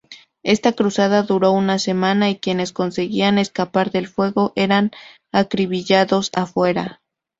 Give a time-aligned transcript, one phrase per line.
[0.41, 4.89] Esta cruzada duró una semana y quienes conseguían escapar del fuego, eran
[5.31, 7.01] acribillados afuera.